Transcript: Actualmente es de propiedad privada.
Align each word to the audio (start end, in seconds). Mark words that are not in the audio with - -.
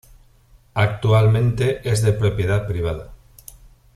Actualmente 0.73 1.87
es 1.87 2.01
de 2.01 2.13
propiedad 2.13 2.65
privada. 2.65 3.11